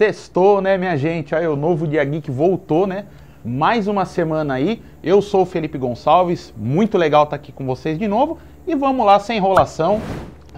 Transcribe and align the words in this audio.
Sextou, 0.00 0.62
né, 0.62 0.78
minha 0.78 0.96
gente? 0.96 1.34
Aí 1.34 1.46
o 1.46 1.54
novo 1.54 1.86
Dia 1.86 2.02
Geek 2.02 2.30
voltou, 2.30 2.86
né? 2.86 3.04
Mais 3.44 3.86
uma 3.86 4.06
semana 4.06 4.54
aí. 4.54 4.80
Eu 5.02 5.20
sou 5.20 5.42
o 5.42 5.44
Felipe 5.44 5.76
Gonçalves, 5.76 6.54
muito 6.56 6.96
legal 6.96 7.24
estar 7.24 7.36
aqui 7.36 7.52
com 7.52 7.66
vocês 7.66 7.98
de 7.98 8.08
novo. 8.08 8.38
E 8.66 8.74
vamos 8.74 9.04
lá, 9.04 9.20
sem 9.20 9.36
enrolação. 9.36 10.00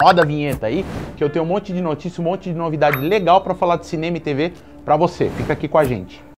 Roda 0.01 0.23
a 0.23 0.25
vinheta 0.25 0.69
aí, 0.69 0.85
que 1.17 1.25
eu 1.25 1.29
tenho 1.29 1.45
um 1.45 1.49
monte 1.49 1.73
de 1.73 1.81
notícia, 1.81 2.21
um 2.21 2.25
monte 2.25 2.53
de 2.53 2.55
novidade 2.57 2.99
legal 2.99 3.41
para 3.41 3.53
falar 3.53 3.79
de 3.79 3.87
cinema 3.87 4.17
e 4.17 4.21
TV 4.21 4.53
para 4.85 4.97
você. 4.97 5.29
Fica 5.31 5.55
aqui 5.55 5.67
com 5.67 5.79
a 5.79 5.83
gente. 5.83 6.32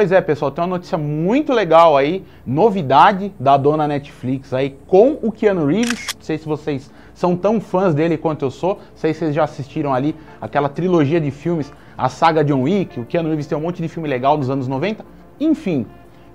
Pois 0.00 0.12
é, 0.12 0.20
pessoal, 0.22 0.50
tem 0.50 0.64
uma 0.64 0.78
notícia 0.78 0.96
muito 0.96 1.52
legal 1.52 1.94
aí, 1.94 2.24
novidade 2.46 3.34
da 3.38 3.58
dona 3.58 3.86
Netflix 3.86 4.54
aí 4.54 4.74
com 4.86 5.18
o 5.20 5.30
Keanu 5.30 5.66
Reeves. 5.66 6.14
Não 6.16 6.22
sei 6.22 6.38
se 6.38 6.46
vocês 6.46 6.90
são 7.12 7.36
tão 7.36 7.60
fãs 7.60 7.94
dele 7.94 8.16
quanto 8.16 8.42
eu 8.42 8.50
sou. 8.50 8.76
Não 8.76 8.96
sei 8.96 9.12
se 9.12 9.18
vocês 9.18 9.34
já 9.34 9.44
assistiram 9.44 9.92
ali 9.92 10.16
aquela 10.40 10.70
trilogia 10.70 11.20
de 11.20 11.30
filmes, 11.30 11.70
a 11.98 12.08
saga 12.08 12.42
John 12.42 12.62
Wick. 12.62 12.98
O 12.98 13.04
Keanu 13.04 13.28
Reeves 13.28 13.46
tem 13.46 13.58
um 13.58 13.60
monte 13.60 13.82
de 13.82 13.88
filme 13.88 14.08
legal 14.08 14.38
dos 14.38 14.48
anos 14.48 14.66
90. 14.66 15.04
Enfim, 15.38 15.84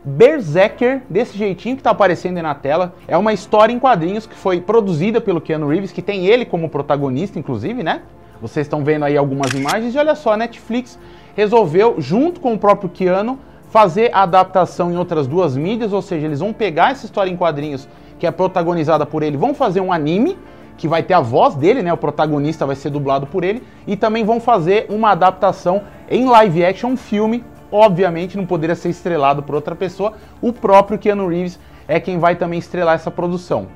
Berserker, 0.04 1.02
desse 1.10 1.36
jeitinho 1.36 1.76
que 1.76 1.82
tá 1.82 1.90
aparecendo 1.90 2.38
aí 2.38 2.44
na 2.44 2.54
tela, 2.54 2.94
é 3.08 3.18
uma 3.18 3.34
história 3.34 3.74
em 3.74 3.80
quadrinhos 3.80 4.28
que 4.28 4.36
foi 4.36 4.62
produzida 4.62 5.20
pelo 5.20 5.42
Keanu 5.42 5.70
Reeves, 5.70 5.92
que 5.92 6.04
tem 6.04 6.28
ele 6.28 6.46
como 6.46 6.70
protagonista, 6.70 7.40
inclusive, 7.40 7.82
né? 7.82 8.04
Vocês 8.40 8.68
estão 8.68 8.84
vendo 8.84 9.06
aí 9.06 9.18
algumas 9.18 9.52
imagens 9.54 9.96
e 9.96 9.98
olha 9.98 10.14
só, 10.14 10.34
a 10.34 10.38
Netflix 10.38 11.00
resolveu, 11.36 11.96
junto 11.98 12.40
com 12.40 12.54
o 12.54 12.60
próprio 12.60 12.90
Keanu, 12.90 13.40
fazer 13.76 14.10
a 14.14 14.24
adaptação 14.24 14.90
em 14.90 14.96
outras 14.96 15.28
duas 15.28 15.58
mídias, 15.58 15.92
ou 15.92 16.02
seja, 16.02 16.26
eles 16.26 16.40
vão 16.40 16.54
pegar 16.54 16.92
essa 16.92 17.06
história 17.06 17.30
em 17.30 17.36
quadrinhos 17.36 17.90
que 18.18 18.26
é 18.26 18.32
protagonizada 18.32 19.06
por 19.06 19.22
ele, 19.22 19.36
vão 19.36 19.54
fazer 19.54 19.82
um 19.82 19.92
anime 19.92 20.38
que 20.78 20.88
vai 20.88 21.04
ter 21.04 21.14
a 21.14 21.20
voz 21.20 21.56
dele, 21.56 21.84
né? 21.84 21.92
O 21.92 21.98
protagonista 21.98 22.66
vai 22.66 22.78
ser 22.78 22.90
dublado 22.90 23.28
por 23.28 23.44
ele, 23.44 23.62
e 23.86 23.98
também 23.98 24.24
vão 24.24 24.40
fazer 24.40 24.86
uma 24.88 25.10
adaptação 25.10 25.82
em 26.10 26.26
live 26.26 26.64
action, 26.64 26.92
um 26.92 26.96
filme, 26.96 27.44
obviamente 27.70 28.38
não 28.38 28.46
poderia 28.46 28.76
ser 28.76 28.88
estrelado 28.88 29.44
por 29.44 29.56
outra 29.56 29.76
pessoa, 29.76 30.14
o 30.42 30.54
próprio 30.54 30.98
Keanu 30.98 31.28
Reeves 31.28 31.60
é 31.86 32.00
quem 32.00 32.18
vai 32.18 32.38
também 32.38 32.60
estrelar 32.60 32.96
essa 32.96 33.12
produção. 33.12 33.68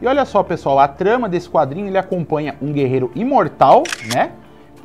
E 0.00 0.06
olha 0.06 0.24
só, 0.24 0.42
pessoal, 0.42 0.78
a 0.78 0.88
trama 0.88 1.28
desse 1.28 1.50
quadrinho 1.50 1.88
ele 1.88 1.98
acompanha 1.98 2.56
um 2.62 2.72
guerreiro 2.72 3.12
imortal, 3.14 3.82
né? 4.14 4.32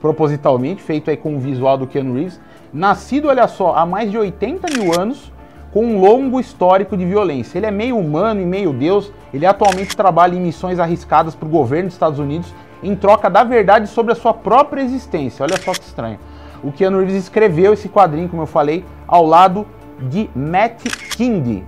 Propositalmente, 0.02 0.82
feito 0.82 1.10
aí 1.10 1.18
com 1.18 1.36
o 1.36 1.40
visual 1.40 1.78
do 1.78 1.88
Keanu 1.88 2.16
Reeves, 2.16 2.40
nascido, 2.74 3.28
olha 3.28 3.48
só, 3.48 3.76
há 3.76 3.86
mais 3.86 4.10
de 4.12 4.18
80 4.18 4.68
mil 4.78 5.00
anos, 5.00 5.32
com 5.72 5.86
um 5.86 6.00
longo 6.00 6.40
histórico 6.40 6.98
de 6.98 7.06
violência. 7.06 7.58
Ele 7.58 7.66
é 7.66 7.72
meio 7.72 7.98
humano 7.98 8.42
e 8.42 8.46
meio 8.46 8.74
deus, 8.74 9.12
ele 9.34 9.46
atualmente 9.46 9.96
trabalha 9.96 10.36
em 10.36 10.42
missões 10.42 10.80
arriscadas 10.80 11.36
para 11.36 11.48
o 11.48 11.52
governo 11.52 11.88
dos 11.88 11.96
Estados 11.96 12.20
Unidos 12.20 12.54
em 12.82 12.96
troca 12.96 13.30
da 13.30 13.44
verdade 13.44 13.88
sobre 13.88 14.14
a 14.14 14.16
sua 14.16 14.34
própria 14.34 14.82
existência. 14.82 15.44
Olha 15.44 15.58
só 15.58 15.72
que 15.74 15.82
estranho. 15.82 16.20
O 16.64 16.72
Keanu 16.72 17.00
Reeves 17.00 17.16
escreveu 17.16 17.74
esse 17.74 17.88
quadrinho, 17.88 18.30
como 18.30 18.42
eu 18.42 18.48
falei, 18.48 18.84
ao 19.08 19.26
lado 19.26 19.66
de 20.10 20.30
Matt 20.36 20.84
King. 21.16 21.64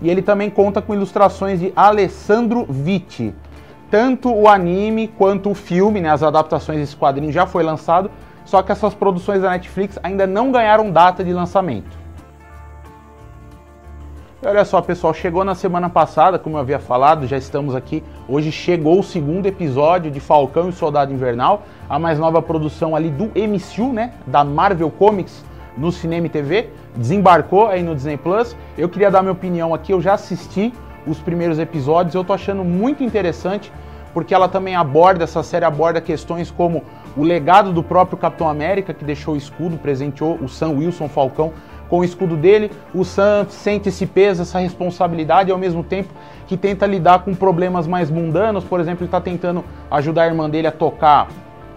E 0.00 0.08
ele 0.08 0.22
também 0.22 0.48
conta 0.48 0.80
com 0.80 0.94
ilustrações 0.94 1.58
de 1.58 1.72
Alessandro 1.74 2.66
Vitti. 2.68 3.34
Tanto 3.90 4.32
o 4.34 4.48
anime 4.48 5.08
quanto 5.08 5.50
o 5.50 5.54
filme, 5.54 6.00
né, 6.00 6.10
as 6.10 6.22
adaptações 6.22 6.78
desse 6.78 6.96
quadrinho 6.96 7.32
já 7.32 7.46
foi 7.46 7.62
lançado, 7.62 8.10
só 8.44 8.62
que 8.62 8.70
essas 8.72 8.94
produções 8.94 9.42
da 9.42 9.50
Netflix 9.50 9.98
ainda 10.02 10.26
não 10.26 10.52
ganharam 10.52 10.90
data 10.90 11.24
de 11.24 11.32
lançamento. 11.32 11.96
E 14.40 14.46
olha 14.46 14.64
só, 14.64 14.80
pessoal, 14.80 15.12
chegou 15.12 15.44
na 15.44 15.54
semana 15.54 15.90
passada, 15.90 16.38
como 16.38 16.56
eu 16.56 16.60
havia 16.60 16.78
falado, 16.78 17.26
já 17.26 17.36
estamos 17.36 17.74
aqui. 17.74 18.04
Hoje 18.28 18.52
chegou 18.52 19.00
o 19.00 19.02
segundo 19.02 19.46
episódio 19.46 20.12
de 20.12 20.20
Falcão 20.20 20.68
e 20.68 20.72
Soldado 20.72 21.12
Invernal, 21.12 21.62
a 21.88 21.98
mais 21.98 22.18
nova 22.18 22.40
produção 22.40 22.94
ali 22.94 23.10
do 23.10 23.24
MCU, 23.34 23.92
né, 23.92 24.12
da 24.26 24.44
Marvel 24.44 24.90
Comics 24.90 25.44
no 25.76 25.90
cinema 25.90 26.26
e 26.26 26.30
TV, 26.30 26.70
desembarcou 26.94 27.66
aí 27.66 27.82
no 27.82 27.94
Disney 27.94 28.16
Plus. 28.16 28.56
Eu 28.76 28.88
queria 28.88 29.10
dar 29.10 29.22
minha 29.22 29.32
opinião 29.32 29.74
aqui, 29.74 29.92
eu 29.92 30.00
já 30.00 30.14
assisti 30.14 30.72
os 31.06 31.18
primeiros 31.18 31.58
episódios, 31.58 32.14
eu 32.14 32.22
tô 32.22 32.32
achando 32.32 32.62
muito 32.64 33.02
interessante, 33.02 33.72
porque 34.12 34.34
ela 34.34 34.48
também 34.48 34.74
aborda, 34.74 35.24
essa 35.24 35.42
série 35.42 35.64
aborda 35.64 36.00
questões 36.00 36.50
como 36.50 36.82
o 37.16 37.22
legado 37.22 37.72
do 37.72 37.82
próprio 37.82 38.18
Capitão 38.18 38.48
América, 38.48 38.94
que 38.94 39.04
deixou 39.04 39.34
o 39.34 39.36
escudo, 39.36 39.76
presenteou 39.76 40.38
o 40.40 40.48
Sam 40.48 40.70
Wilson 40.70 41.08
Falcão 41.08 41.52
com 41.88 42.00
o 42.00 42.04
escudo 42.04 42.36
dele. 42.36 42.70
O 42.94 43.04
Sam 43.04 43.46
sente 43.48 43.88
esse 43.88 44.06
peso, 44.06 44.42
essa 44.42 44.58
responsabilidade, 44.58 45.50
ao 45.50 45.58
mesmo 45.58 45.82
tempo 45.82 46.10
que 46.46 46.56
tenta 46.56 46.86
lidar 46.86 47.20
com 47.20 47.34
problemas 47.34 47.86
mais 47.86 48.10
mundanos. 48.10 48.64
Por 48.64 48.80
exemplo, 48.80 49.00
ele 49.02 49.08
está 49.08 49.20
tentando 49.20 49.64
ajudar 49.90 50.22
a 50.22 50.26
irmã 50.26 50.48
dele 50.48 50.66
a 50.66 50.72
tocar 50.72 51.28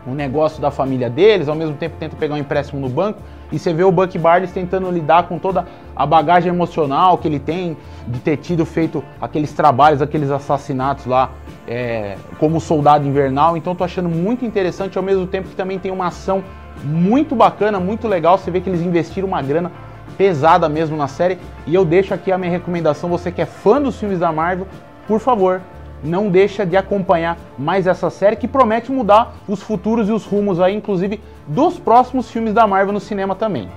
o 0.05 0.11
negócio 0.11 0.61
da 0.61 0.71
família 0.71 1.09
deles, 1.09 1.47
ao 1.47 1.55
mesmo 1.55 1.75
tempo 1.75 1.95
tenta 1.99 2.15
pegar 2.15 2.35
um 2.35 2.37
empréstimo 2.37 2.81
no 2.81 2.89
banco. 2.89 3.19
E 3.51 3.59
você 3.59 3.73
vê 3.73 3.83
o 3.83 3.91
Buck 3.91 4.17
Barnes 4.17 4.51
tentando 4.51 4.89
lidar 4.89 5.27
com 5.27 5.37
toda 5.37 5.67
a 5.95 6.05
bagagem 6.05 6.51
emocional 6.51 7.17
que 7.17 7.27
ele 7.27 7.39
tem 7.39 7.77
de 8.07 8.19
ter 8.19 8.37
tido 8.37 8.65
feito 8.65 9.03
aqueles 9.19 9.51
trabalhos, 9.51 10.01
aqueles 10.01 10.31
assassinatos 10.31 11.05
lá 11.05 11.29
é, 11.67 12.17
como 12.39 12.59
soldado 12.59 13.07
invernal. 13.07 13.55
Então 13.57 13.75
tô 13.75 13.83
achando 13.83 14.09
muito 14.09 14.45
interessante, 14.45 14.97
ao 14.97 15.03
mesmo 15.03 15.27
tempo 15.27 15.49
que 15.49 15.55
também 15.55 15.79
tem 15.79 15.91
uma 15.91 16.07
ação 16.07 16.43
muito 16.83 17.35
bacana, 17.35 17.79
muito 17.79 18.07
legal. 18.07 18.37
Você 18.37 18.51
vê 18.51 18.61
que 18.61 18.69
eles 18.69 18.81
investiram 18.81 19.27
uma 19.27 19.41
grana 19.41 19.71
pesada 20.17 20.67
mesmo 20.69 20.97
na 20.97 21.07
série. 21.07 21.37
E 21.65 21.73
eu 21.73 21.85
deixo 21.85 22.13
aqui 22.13 22.31
a 22.31 22.37
minha 22.37 22.51
recomendação, 22.51 23.09
você 23.09 23.31
que 23.31 23.41
é 23.41 23.45
fã 23.45 23.81
dos 23.81 23.97
filmes 23.99 24.19
da 24.19 24.31
Marvel, 24.31 24.67
por 25.07 25.19
favor, 25.19 25.61
não 26.03 26.29
deixa 26.29 26.65
de 26.65 26.75
acompanhar 26.75 27.37
mais 27.57 27.85
essa 27.87 28.09
série 28.09 28.35
que 28.35 28.47
promete 28.47 28.91
mudar 28.91 29.35
os 29.47 29.61
futuros 29.61 30.09
e 30.09 30.11
os 30.11 30.25
rumos 30.25 30.59
aí, 30.59 30.75
inclusive 30.75 31.21
dos 31.47 31.77
próximos 31.77 32.29
filmes 32.31 32.53
da 32.53 32.65
Marvel 32.65 32.93
no 32.93 32.99
cinema 32.99 33.35
também. 33.35 33.69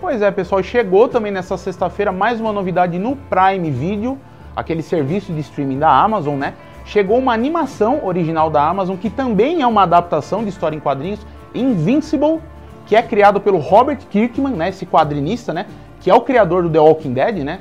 Pois 0.00 0.20
é, 0.20 0.30
pessoal, 0.30 0.62
chegou 0.62 1.08
também 1.08 1.30
nessa 1.30 1.56
sexta-feira 1.56 2.10
mais 2.10 2.40
uma 2.40 2.52
novidade 2.52 2.98
no 2.98 3.16
Prime 3.16 3.70
Video, 3.70 4.18
aquele 4.54 4.82
serviço 4.82 5.32
de 5.32 5.40
streaming 5.40 5.78
da 5.78 5.90
Amazon, 5.90 6.36
né? 6.36 6.54
Chegou 6.84 7.18
uma 7.18 7.32
animação 7.32 8.04
original 8.04 8.50
da 8.50 8.66
Amazon 8.68 8.96
que 8.96 9.08
também 9.08 9.62
é 9.62 9.66
uma 9.66 9.82
adaptação 9.82 10.42
de 10.42 10.48
história 10.48 10.76
em 10.76 10.80
quadrinhos, 10.80 11.24
Invincible, 11.54 12.40
que 12.86 12.96
é 12.96 13.02
criado 13.02 13.40
pelo 13.40 13.58
Robert 13.58 13.98
Kirkman, 14.10 14.54
né, 14.54 14.68
esse 14.70 14.84
quadrinista, 14.84 15.52
né, 15.52 15.66
que 16.00 16.10
é 16.10 16.14
o 16.14 16.20
criador 16.20 16.64
do 16.64 16.70
The 16.70 16.80
Walking 16.80 17.12
Dead, 17.12 17.44
né? 17.44 17.60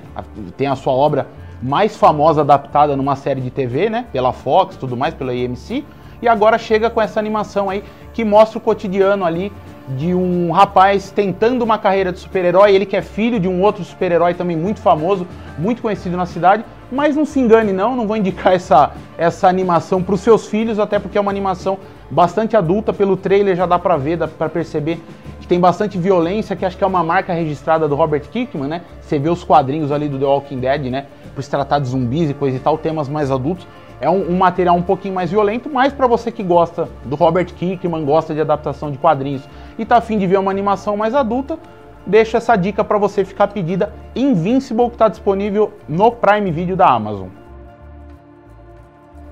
Tem 0.58 0.68
a 0.68 0.76
sua 0.76 0.94
obra 0.94 1.28
mais 1.62 1.96
famosa 1.96 2.42
adaptada 2.42 2.96
numa 2.96 3.16
série 3.16 3.40
de 3.40 3.52
TV, 3.52 3.88
né? 3.88 4.08
Pela 4.12 4.34
Fox, 4.34 4.76
tudo 4.76 4.98
mais, 4.98 5.14
pela 5.14 5.32
AMC. 5.32 5.86
E 6.22 6.28
agora 6.28 6.58
chega 6.58 6.90
com 6.90 7.00
essa 7.00 7.20
animação 7.20 7.70
aí 7.70 7.84
que 8.14 8.26
mostra 8.26 8.58
o 8.58 8.62
cotidiano 8.62 9.26
ali 9.26 9.52
de 9.90 10.14
um 10.14 10.52
rapaz 10.52 11.12
tentando 11.12 11.64
uma 11.64 11.78
carreira 11.78 12.12
de 12.12 12.20
super-herói, 12.20 12.74
ele 12.74 12.86
que 12.86 12.96
é 12.96 13.02
filho 13.02 13.40
de 13.40 13.48
um 13.48 13.62
outro 13.62 13.84
super-herói 13.84 14.34
também 14.34 14.56
muito 14.56 14.80
famoso, 14.80 15.28
muito 15.58 15.82
conhecido 15.82 16.16
na 16.16 16.26
cidade, 16.26 16.64
mas 16.92 17.16
não 17.16 17.26
se 17.26 17.40
engane 17.40 17.72
não, 17.72 17.96
não 17.96 18.06
vou 18.06 18.18
indicar 18.18 18.54
essa, 18.54 18.92
essa 19.18 19.48
animação 19.48 20.04
para 20.04 20.16
os 20.16 20.22
seus 20.22 20.48
filhos, 20.48 20.80
até 20.80 21.00
porque 21.00 21.18
é 21.18 21.22
uma 21.22 21.32
animação 21.32 21.78
bastante 22.10 22.58
adulta, 22.58 22.92
pelo 22.92 23.16
trailer 23.16 23.56
já 23.56 23.66
dá 23.66 23.80
para 23.80 23.96
ver, 23.96 24.18
dá 24.18 24.28
para 24.28 24.50
perceber 24.50 25.00
que 25.40 25.48
tem 25.48 25.60
bastante 25.60 25.98
violência, 25.98 26.56
que 26.56 26.66
acho 26.66 26.78
que 26.78 26.84
é 26.84 26.88
uma 26.88 27.04
marca 27.04 27.34
registrada 27.34 27.88
do 27.88 27.96
Robert 27.96 28.24
Kirkman, 28.30 28.68
né? 28.68 28.82
Você 29.02 29.18
vê 29.18 29.30
os 29.30 29.44
quadrinhos 29.44 29.92
ali 29.92 30.08
do 30.10 30.20
The 30.20 30.26
Walking 30.26 30.60
Dead, 30.60 30.92
né? 30.92 31.06
Por 31.34 31.42
se 31.42 31.50
tratar 31.50 31.80
de 31.80 31.88
zumbis 31.88 32.30
e 32.30 32.34
coisa 32.34 32.58
e 32.58 32.60
tal, 32.60 32.78
temas 32.78 33.08
mais 33.08 33.32
adultos. 33.32 33.66
É 34.02 34.10
um, 34.10 34.32
um 34.32 34.38
material 34.38 34.76
um 34.76 34.82
pouquinho 34.82 35.14
mais 35.14 35.30
violento, 35.30 35.70
mas 35.70 35.94
para 35.94 36.08
você 36.08 36.32
que 36.32 36.44
gosta 36.44 36.90
do 37.06 37.16
Robert 37.16 37.46
Kirkman, 37.54 38.04
gosta 38.04 38.34
de 38.34 38.42
adaptação 38.42 38.92
de 38.92 38.98
quadrinhos 38.98 39.44
e 39.82 39.86
tá 39.86 39.98
afim 39.98 40.18
de 40.18 40.28
ver 40.28 40.38
uma 40.38 40.52
animação 40.52 40.96
mais 40.96 41.16
adulta, 41.16 41.58
deixo 42.06 42.38
essa 42.38 42.56
dica 42.56 42.84
para 42.84 43.00
você 43.00 43.26
ficar 43.26 43.48
pedida 43.48 43.92
Invincible, 44.16 44.90
que 44.90 44.96
está 44.96 45.08
disponível 45.08 45.74
no 45.90 46.12
Prime 46.12 46.52
Video 46.52 46.76
da 46.76 46.88
Amazon. 46.88 47.30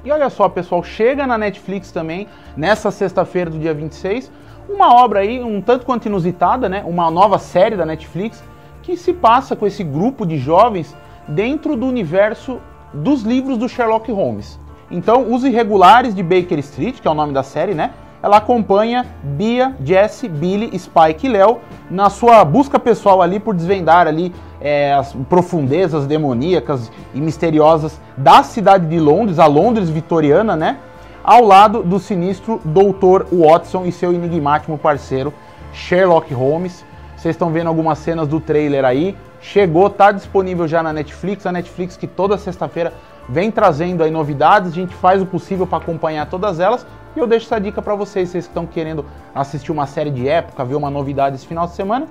E 0.04 0.12
olha 0.12 0.30
só, 0.30 0.50
pessoal, 0.50 0.82
chega 0.82 1.28
na 1.28 1.38
Netflix 1.38 1.92
também, 1.92 2.28
nessa 2.58 2.90
sexta-feira 2.90 3.52
do 3.52 3.60
dia 3.60 3.74
26, 3.74 4.32
uma 4.68 4.96
obra 4.96 5.20
aí 5.20 5.40
um 5.44 5.62
tanto 5.62 5.86
quanto 5.86 6.08
inusitada, 6.08 6.68
né? 6.68 6.84
Uma 6.86 7.12
nova 7.12 7.38
série 7.38 7.76
da 7.76 7.86
Netflix 7.86 8.44
que 8.82 8.98
se 8.98 9.14
passa 9.14 9.56
com 9.56 9.68
esse 9.68 9.84
grupo 9.84 10.26
de 10.26 10.38
jovens 10.38 10.96
dentro 11.28 11.76
do 11.76 11.86
universo 11.86 12.60
dos 12.92 13.22
livros 13.22 13.58
do 13.58 13.70
Sherlock 13.70 14.12
Holmes. 14.12 14.60
Então, 14.90 15.32
Os 15.32 15.44
Irregulares 15.44 16.16
de 16.16 16.24
Baker 16.24 16.58
Street, 16.60 17.00
que 17.00 17.08
é 17.08 17.12
o 17.12 17.14
nome 17.14 17.34
da 17.34 17.44
série, 17.44 17.76
né? 17.76 17.92
Ela 18.22 18.38
acompanha 18.38 19.06
Bia, 19.24 19.76
Jesse, 19.84 20.28
Billy, 20.28 20.78
Spike 20.78 21.28
e 21.28 21.30
Léo 21.30 21.60
na 21.90 22.10
sua 22.10 22.44
busca 22.44 22.78
pessoal 22.78 23.22
ali 23.22 23.40
por 23.40 23.56
desvendar 23.56 24.08
ali 24.08 24.34
é, 24.60 24.94
as 24.94 25.14
profundezas 25.30 26.06
demoníacas 26.06 26.92
e 27.14 27.22
misteriosas 27.22 28.00
da 28.18 28.44
cidade 28.44 28.88
de 28.88 29.00
Londres, 29.00 29.40
a 29.40 29.46
Londres 29.46 29.90
vitoriana, 29.90 30.56
né? 30.56 30.78
Ao 31.24 31.44
lado 31.44 31.82
do 31.84 32.00
sinistro 32.00 32.60
Dr. 32.66 33.26
Watson 33.32 33.86
e 33.86 33.92
seu 33.92 34.12
enigmático 34.12 34.78
parceiro 34.78 35.34
Sherlock 35.72 36.34
Holmes. 36.34 36.84
Vocês 37.16 37.36
estão 37.36 37.52
vendo 37.52 37.68
algumas 37.68 38.00
cenas 38.00 38.28
do 38.28 38.40
trailer 38.40 38.84
aí. 38.86 39.16
chegou, 39.42 39.90
tá 39.90 40.12
disponível 40.12 40.68
já 40.68 40.84
na 40.84 40.92
Netflix, 40.92 41.46
a 41.46 41.52
Netflix 41.52 41.96
que 41.96 42.08
toda 42.08 42.38
sexta-feira 42.38 42.94
vem 43.30 43.52
trazendo 43.52 44.04
aí 44.04 44.10
novidades, 44.10 44.72
a 44.72 44.76
gente 44.76 44.94
faz 44.96 45.22
o 45.22 45.26
possível 45.26 45.68
para 45.68 45.78
acompanhar 45.78 46.26
todas 46.26 46.60
elas. 46.60 46.86
E 47.16 47.20
eu 47.20 47.28
deixo 47.28 47.46
essa 47.46 47.60
dica 47.60 47.82
para 47.82 47.96
vocês, 47.96 48.30
vocês 48.30 48.46
que 48.46 48.52
estão 48.52 48.66
querendo 48.66 49.06
assistir 49.34 49.72
uma 49.72 49.88
série 49.88 50.12
de 50.12 50.28
época, 50.28 50.64
ver 50.64 50.76
uma 50.76 50.90
novidade 50.90 51.36
esse 51.36 51.48
final 51.48 51.66
de 51.66 51.74
semana, 51.74 52.08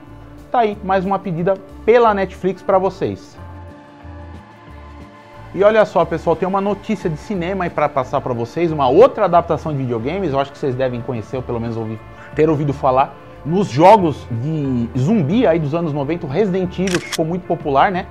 tá 0.51 0.61
aí 0.61 0.77
mais 0.83 1.05
uma 1.05 1.19
pedida 1.19 1.55
pela 1.85 2.13
Netflix 2.13 2.63
para 2.63 2.79
vocês. 2.79 3.37
E 5.55 5.63
olha 5.63 5.85
só, 5.85 6.05
pessoal, 6.05 6.37
tem 6.37 6.47
uma 6.47 6.61
notícia 6.61 7.09
de 7.09 7.17
cinema 7.17 7.65
aí 7.65 7.71
para 7.71 7.89
passar 7.89 8.21
para 8.21 8.35
vocês, 8.35 8.71
uma 8.71 8.89
outra 8.89 9.25
adaptação 9.25 9.73
de 9.73 9.79
videogames, 9.79 10.33
eu 10.33 10.41
acho 10.41 10.53
que 10.53 10.59
vocês 10.59 10.75
devem 10.75 11.01
conhecer, 11.01 11.37
ou 11.37 11.43
pelo 11.43 11.59
menos 11.59 11.77
ouvir, 11.77 11.99
ter 12.35 12.51
ouvido 12.51 12.73
falar, 12.73 13.15
nos 13.47 13.69
jogos 13.69 14.27
de 14.31 14.89
zumbi 14.99 15.47
aí 15.47 15.59
dos 15.59 15.75
anos 15.75 15.93
90, 15.93 16.27
o 16.27 16.29
Resident 16.29 16.79
Evil, 16.79 17.01
que 17.01 17.09
ficou 17.09 17.25
muito 17.25 17.47
popular, 17.47 17.91
né? 17.91 18.07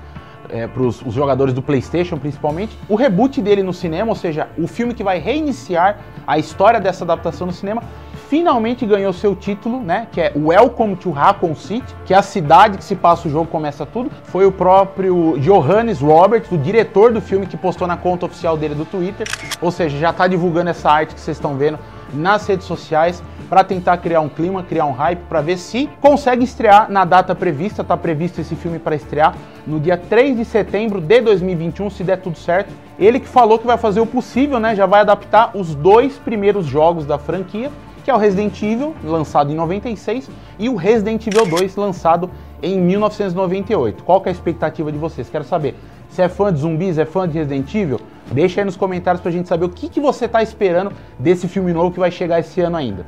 É, 0.50 0.66
para 0.66 0.82
os 0.82 1.12
jogadores 1.12 1.52
do 1.52 1.60
PlayStation 1.60 2.16
principalmente, 2.16 2.78
o 2.88 2.94
reboot 2.94 3.40
dele 3.42 3.62
no 3.62 3.72
cinema, 3.72 4.10
ou 4.10 4.16
seja, 4.16 4.48
o 4.56 4.66
filme 4.66 4.94
que 4.94 5.04
vai 5.04 5.18
reiniciar 5.18 5.98
a 6.26 6.38
história 6.38 6.80
dessa 6.80 7.04
adaptação 7.04 7.46
no 7.46 7.52
cinema, 7.52 7.82
finalmente 8.28 8.84
ganhou 8.84 9.12
seu 9.12 9.34
título, 9.34 9.80
né? 9.80 10.06
Que 10.12 10.20
é 10.20 10.32
Welcome 10.36 10.96
to 10.96 11.10
Raccoon 11.10 11.54
City, 11.54 11.94
que 12.04 12.12
é 12.12 12.16
a 12.16 12.22
cidade 12.22 12.76
que 12.76 12.84
se 12.84 12.94
passa 12.94 13.26
o 13.26 13.30
jogo, 13.30 13.46
começa 13.46 13.86
tudo. 13.86 14.10
Foi 14.24 14.44
o 14.44 14.52
próprio 14.52 15.38
Johannes 15.38 16.00
Roberts, 16.00 16.52
o 16.52 16.58
diretor 16.58 17.12
do 17.12 17.20
filme, 17.20 17.46
que 17.46 17.56
postou 17.56 17.88
na 17.88 17.96
conta 17.96 18.26
oficial 18.26 18.56
dele 18.56 18.74
do 18.74 18.84
Twitter. 18.84 19.26
Ou 19.62 19.70
seja, 19.70 19.96
já 19.98 20.10
está 20.10 20.26
divulgando 20.26 20.68
essa 20.68 20.90
arte 20.90 21.14
que 21.14 21.20
vocês 21.20 21.36
estão 21.38 21.56
vendo 21.56 21.78
nas 22.12 22.46
redes 22.46 22.66
sociais 22.66 23.22
para 23.48 23.64
tentar 23.64 23.96
criar 23.98 24.20
um 24.20 24.28
clima, 24.28 24.62
criar 24.62 24.84
um 24.84 24.92
hype, 24.92 25.20
para 25.28 25.40
ver 25.40 25.56
se 25.56 25.88
consegue 26.00 26.44
estrear 26.44 26.90
na 26.90 27.04
data 27.04 27.34
prevista. 27.34 27.82
Está 27.82 27.96
previsto 27.96 28.40
esse 28.40 28.54
filme 28.54 28.78
para 28.78 28.94
estrear 28.94 29.34
no 29.66 29.80
dia 29.80 29.96
3 29.96 30.36
de 30.36 30.44
setembro 30.44 31.00
de 31.00 31.20
2021, 31.20 31.90
se 31.90 32.04
der 32.04 32.18
tudo 32.18 32.38
certo. 32.38 32.72
Ele 32.98 33.20
que 33.20 33.28
falou 33.28 33.58
que 33.58 33.66
vai 33.66 33.78
fazer 33.78 34.00
o 34.00 34.06
possível, 34.06 34.58
né? 34.58 34.74
Já 34.74 34.86
vai 34.86 35.00
adaptar 35.00 35.52
os 35.54 35.74
dois 35.74 36.18
primeiros 36.18 36.66
jogos 36.66 37.06
da 37.06 37.18
franquia, 37.18 37.70
que 38.04 38.10
é 38.10 38.14
o 38.14 38.18
Resident 38.18 38.62
Evil, 38.62 38.94
lançado 39.04 39.52
em 39.52 39.54
96, 39.54 40.30
e 40.58 40.68
o 40.68 40.76
Resident 40.76 41.26
Evil 41.26 41.46
2, 41.46 41.76
lançado 41.76 42.30
em 42.62 42.80
1998. 42.80 44.02
Qual 44.02 44.20
que 44.20 44.28
é 44.28 44.32
a 44.32 44.34
expectativa 44.34 44.90
de 44.90 44.98
vocês? 44.98 45.28
Quero 45.28 45.44
saber. 45.44 45.74
Se 46.08 46.22
é 46.22 46.28
fã 46.28 46.52
de 46.52 46.60
zumbis, 46.60 46.98
é 46.98 47.04
fã 47.04 47.28
de 47.28 47.38
Resident 47.38 47.74
Evil? 47.74 48.00
Deixa 48.32 48.60
aí 48.60 48.64
nos 48.64 48.76
comentários 48.76 49.20
pra 49.20 49.30
gente 49.30 49.48
saber 49.48 49.64
o 49.64 49.68
que, 49.68 49.88
que 49.88 50.00
você 50.00 50.26
tá 50.26 50.42
esperando 50.42 50.92
desse 51.18 51.48
filme 51.48 51.72
novo 51.72 51.92
que 51.92 52.00
vai 52.00 52.10
chegar 52.10 52.40
esse 52.40 52.60
ano 52.60 52.76
ainda. 52.76 53.06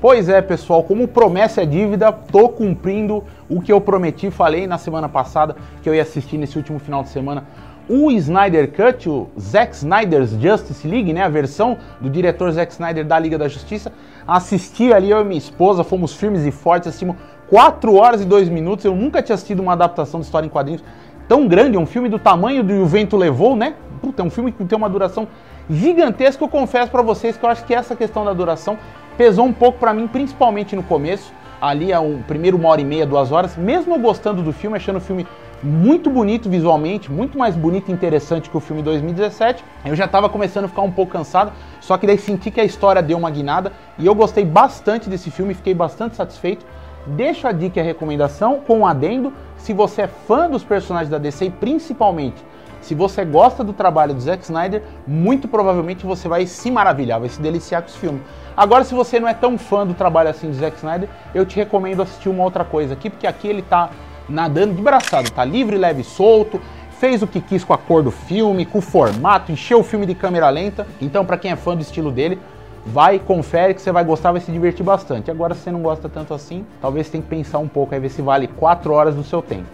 Pois 0.00 0.28
é, 0.28 0.42
pessoal, 0.42 0.82
como 0.82 1.06
promessa 1.06 1.62
é 1.62 1.66
dívida, 1.66 2.10
tô 2.10 2.48
cumprindo 2.48 3.22
o 3.48 3.60
que 3.60 3.72
eu 3.72 3.80
prometi, 3.80 4.30
falei 4.32 4.66
na 4.66 4.76
semana 4.76 5.08
passada 5.08 5.54
que 5.80 5.88
eu 5.88 5.94
ia 5.94 6.02
assistir 6.02 6.36
nesse 6.38 6.58
último 6.58 6.80
final 6.80 7.04
de 7.04 7.08
semana 7.08 7.44
o 7.88 8.10
Snyder 8.10 8.70
Cut, 8.72 9.08
o 9.08 9.28
Zack 9.38 9.74
Snyder's 9.74 10.30
Justice 10.30 10.86
League, 10.86 11.12
né, 11.12 11.22
a 11.22 11.28
versão 11.28 11.76
do 12.00 12.08
diretor 12.08 12.50
Zack 12.52 12.72
Snyder 12.72 13.04
da 13.04 13.18
Liga 13.18 13.36
da 13.36 13.48
Justiça. 13.48 13.92
Assisti 14.26 14.92
ali, 14.92 15.10
eu 15.10 15.20
e 15.20 15.24
minha 15.24 15.38
esposa, 15.38 15.82
fomos 15.82 16.14
firmes 16.14 16.46
e 16.46 16.50
fortes, 16.50 16.88
assistimos 16.88 17.16
4 17.52 17.94
horas 17.94 18.22
e 18.22 18.24
2 18.24 18.48
minutos. 18.48 18.82
Eu 18.82 18.96
nunca 18.96 19.20
tinha 19.20 19.34
assistido 19.34 19.60
uma 19.60 19.74
adaptação 19.74 20.20
de 20.20 20.24
história 20.24 20.46
em 20.46 20.48
quadrinhos 20.48 20.82
tão 21.28 21.46
grande, 21.46 21.76
é 21.76 21.78
um 21.78 21.84
filme 21.84 22.08
do 22.08 22.18
tamanho 22.18 22.64
do 22.64 22.72
O 22.72 22.86
Vento 22.86 23.14
Levou, 23.14 23.54
né? 23.54 23.74
Puta, 24.00 24.22
é 24.22 24.24
um 24.24 24.30
filme 24.30 24.50
que 24.50 24.64
tem 24.64 24.76
uma 24.76 24.88
duração 24.88 25.28
gigantesca. 25.68 26.42
Eu 26.42 26.48
confesso 26.48 26.90
para 26.90 27.02
vocês 27.02 27.36
que 27.36 27.44
eu 27.44 27.50
acho 27.50 27.62
que 27.66 27.74
essa 27.74 27.94
questão 27.94 28.24
da 28.24 28.32
duração 28.32 28.78
pesou 29.18 29.44
um 29.44 29.52
pouco 29.52 29.78
para 29.78 29.92
mim, 29.92 30.08
principalmente 30.08 30.74
no 30.74 30.82
começo. 30.82 31.30
Ali 31.60 31.92
é 31.92 31.98
o 31.98 32.20
primeiro 32.26 32.56
uma 32.56 32.70
hora 32.70 32.80
e 32.80 32.84
meia, 32.86 33.04
duas 33.04 33.30
horas. 33.30 33.54
Mesmo 33.54 33.98
gostando 33.98 34.42
do 34.42 34.52
filme, 34.52 34.78
achando 34.78 34.96
o 34.96 35.00
filme 35.00 35.26
muito 35.62 36.08
bonito 36.08 36.48
visualmente, 36.48 37.12
muito 37.12 37.38
mais 37.38 37.54
bonito 37.54 37.90
e 37.90 37.92
interessante 37.92 38.48
que 38.48 38.56
o 38.56 38.60
filme 38.60 38.82
2017. 38.82 39.62
Eu 39.84 39.94
já 39.94 40.06
estava 40.06 40.26
começando 40.30 40.64
a 40.64 40.68
ficar 40.68 40.82
um 40.82 40.90
pouco 40.90 41.12
cansado, 41.12 41.52
só 41.82 41.98
que 41.98 42.06
daí 42.06 42.16
senti 42.16 42.50
que 42.50 42.62
a 42.62 42.64
história 42.64 43.02
deu 43.02 43.18
uma 43.18 43.30
guinada 43.30 43.72
e 43.98 44.06
eu 44.06 44.14
gostei 44.14 44.42
bastante 44.42 45.10
desse 45.10 45.30
filme, 45.30 45.52
fiquei 45.52 45.74
bastante 45.74 46.16
satisfeito. 46.16 46.64
Deixo 47.06 47.46
a 47.48 47.52
dica 47.52 47.80
e 47.80 47.82
a 47.82 47.84
recomendação 47.84 48.60
com 48.60 48.80
um 48.80 48.86
adendo, 48.86 49.32
se 49.56 49.72
você 49.72 50.02
é 50.02 50.06
fã 50.06 50.48
dos 50.48 50.62
personagens 50.62 51.10
da 51.10 51.18
DC 51.18 51.46
e 51.46 51.50
principalmente 51.50 52.42
se 52.82 52.96
você 52.96 53.24
gosta 53.24 53.62
do 53.62 53.72
trabalho 53.72 54.12
do 54.12 54.20
Zack 54.20 54.42
Snyder, 54.42 54.82
muito 55.06 55.46
provavelmente 55.46 56.04
você 56.04 56.28
vai 56.28 56.46
se 56.46 56.68
maravilhar, 56.68 57.20
vai 57.20 57.28
se 57.28 57.40
deliciar 57.40 57.80
com 57.80 57.88
esse 57.88 57.96
filme. 57.96 58.20
Agora, 58.56 58.82
se 58.82 58.92
você 58.92 59.20
não 59.20 59.28
é 59.28 59.34
tão 59.34 59.56
fã 59.56 59.86
do 59.86 59.94
trabalho 59.94 60.28
assim 60.28 60.48
do 60.48 60.54
Zack 60.54 60.76
Snyder, 60.76 61.08
eu 61.32 61.46
te 61.46 61.54
recomendo 61.54 62.02
assistir 62.02 62.28
uma 62.28 62.42
outra 62.42 62.64
coisa 62.64 62.94
aqui, 62.94 63.08
porque 63.08 63.26
aqui 63.26 63.46
ele 63.46 63.62
tá 63.62 63.90
nadando 64.28 64.74
de 64.74 64.82
braçada, 64.82 65.30
tá 65.30 65.44
livre, 65.44 65.76
leve 65.76 66.00
e 66.00 66.04
solto, 66.04 66.60
fez 66.98 67.22
o 67.22 67.26
que 67.26 67.40
quis 67.40 67.62
com 67.62 67.72
a 67.72 67.78
cor 67.78 68.02
do 68.02 68.10
filme, 68.10 68.66
com 68.66 68.78
o 68.78 68.82
formato, 68.82 69.52
encheu 69.52 69.78
o 69.78 69.84
filme 69.84 70.04
de 70.04 70.14
câmera 70.16 70.50
lenta. 70.50 70.86
Então, 71.00 71.24
para 71.24 71.36
quem 71.36 71.52
é 71.52 71.56
fã 71.56 71.76
do 71.76 71.82
estilo 71.82 72.10
dele, 72.10 72.40
vai, 72.86 73.18
confere 73.18 73.74
que 73.74 73.80
você 73.80 73.92
vai 73.92 74.04
gostar, 74.04 74.32
vai 74.32 74.40
se 74.40 74.50
divertir 74.50 74.84
bastante. 74.84 75.30
Agora, 75.30 75.54
se 75.54 75.60
você 75.60 75.70
não 75.70 75.82
gosta 75.82 76.08
tanto 76.08 76.34
assim, 76.34 76.64
talvez 76.80 77.06
você 77.06 77.12
tenha 77.12 77.22
que 77.22 77.28
pensar 77.28 77.58
um 77.58 77.68
pouco 77.68 77.94
aí, 77.94 78.00
ver 78.00 78.08
se 78.08 78.22
vale 78.22 78.46
4 78.46 78.92
horas 78.92 79.14
do 79.14 79.22
seu 79.22 79.40
tempo. 79.40 79.66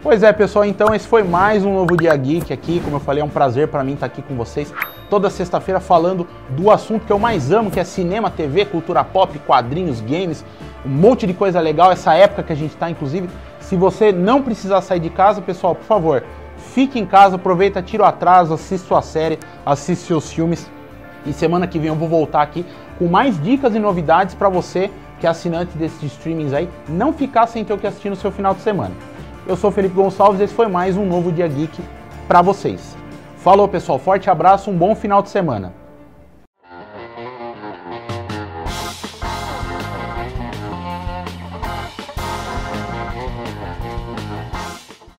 Pois 0.00 0.22
é, 0.22 0.32
pessoal, 0.32 0.64
então 0.64 0.94
esse 0.94 1.06
foi 1.06 1.24
mais 1.24 1.64
um 1.64 1.74
novo 1.74 1.96
Dia 1.96 2.16
Geek 2.16 2.52
aqui. 2.52 2.80
Como 2.80 2.96
eu 2.96 3.00
falei, 3.00 3.20
é 3.20 3.24
um 3.24 3.28
prazer 3.28 3.68
para 3.68 3.82
mim 3.82 3.94
estar 3.94 4.06
aqui 4.06 4.22
com 4.22 4.36
vocês 4.36 4.72
toda 5.10 5.28
sexta-feira 5.28 5.80
falando 5.80 6.26
do 6.50 6.70
assunto 6.70 7.04
que 7.04 7.12
eu 7.12 7.18
mais 7.18 7.50
amo, 7.50 7.70
que 7.70 7.80
é 7.80 7.84
cinema, 7.84 8.30
TV, 8.30 8.64
cultura 8.64 9.02
pop, 9.02 9.36
quadrinhos, 9.40 10.00
games, 10.00 10.44
um 10.84 10.88
monte 10.88 11.26
de 11.26 11.34
coisa 11.34 11.60
legal. 11.60 11.90
Essa 11.90 12.14
época 12.14 12.42
que 12.42 12.52
a 12.52 12.56
gente 12.56 12.70
está, 12.70 12.88
inclusive, 12.88 13.28
se 13.58 13.76
você 13.76 14.12
não 14.12 14.40
precisar 14.42 14.80
sair 14.82 15.00
de 15.00 15.10
casa, 15.10 15.42
pessoal, 15.42 15.74
por 15.74 15.84
favor, 15.84 16.22
fique 16.58 16.98
em 16.98 17.06
casa, 17.06 17.36
aproveita, 17.36 17.82
tira 17.82 18.02
o 18.02 18.06
atraso, 18.06 18.54
assiste 18.54 18.86
sua 18.86 19.02
série, 19.02 19.38
assiste 19.64 20.06
seus 20.06 20.32
filmes. 20.32 20.70
E 21.24 21.32
semana 21.32 21.66
que 21.66 21.78
vem 21.78 21.88
eu 21.88 21.94
vou 21.94 22.08
voltar 22.08 22.42
aqui 22.42 22.64
com 22.98 23.06
mais 23.06 23.40
dicas 23.42 23.74
e 23.74 23.78
novidades 23.78 24.34
para 24.34 24.48
você 24.48 24.90
que 25.18 25.26
é 25.26 25.30
assinante 25.30 25.76
desses 25.76 26.02
streamings 26.02 26.52
aí, 26.52 26.68
não 26.88 27.12
ficar 27.12 27.46
sem 27.46 27.64
ter 27.64 27.72
o 27.72 27.78
que 27.78 27.86
assistir 27.86 28.10
no 28.10 28.16
seu 28.16 28.30
final 28.30 28.54
de 28.54 28.60
semana. 28.60 28.94
Eu 29.46 29.56
sou 29.56 29.70
Felipe 29.70 29.94
Gonçalves 29.94 30.40
esse 30.40 30.54
foi 30.54 30.68
mais 30.68 30.96
um 30.96 31.04
novo 31.04 31.32
Dia 31.32 31.48
Geek 31.48 31.82
para 32.26 32.42
vocês. 32.42 32.96
Falou 33.38 33.66
pessoal, 33.68 33.98
forte 33.98 34.30
abraço, 34.30 34.70
um 34.70 34.76
bom 34.76 34.94
final 34.94 35.22
de 35.22 35.30
semana. 35.30 35.77